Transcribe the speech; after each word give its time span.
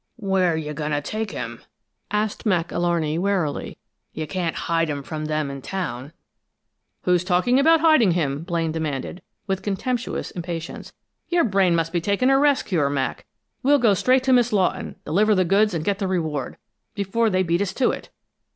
"Where 0.15 0.57
you 0.57 0.73
goin' 0.73 0.89
to 0.93 0.99
take 0.99 1.29
him?" 1.29 1.61
asked 2.09 2.43
Mac 2.43 2.69
Alarney, 2.71 3.19
warily. 3.19 3.77
"You 4.13 4.25
can't 4.25 4.55
hide 4.55 4.89
him 4.89 5.03
from 5.03 5.25
them 5.25 5.51
in 5.51 5.61
town." 5.61 6.11
"Who's 7.03 7.23
talking 7.23 7.59
about 7.59 7.81
hiding 7.81 8.13
him!" 8.13 8.41
Blaine 8.43 8.71
demanded, 8.71 9.21
with 9.45 9.61
contemptuous 9.61 10.31
impatience. 10.31 10.91
"Your 11.29 11.43
brain 11.43 11.75
must 11.75 11.93
be 11.93 12.01
taking 12.01 12.31
a 12.31 12.39
rest 12.39 12.65
cure, 12.65 12.89
Mac! 12.89 13.27
We'll 13.61 13.77
go 13.77 13.93
straight 13.93 14.23
to 14.23 14.33
Miss 14.33 14.51
Lawton, 14.51 14.95
deliver 15.05 15.35
the 15.35 15.45
goods 15.45 15.75
and 15.75 15.85
get 15.85 15.99
the 15.99 16.07
reward, 16.07 16.57
before 16.95 17.29
they 17.29 17.43
beat 17.43 17.61
us 17.61 17.71
to 17.75 17.91
it! 17.91 18.09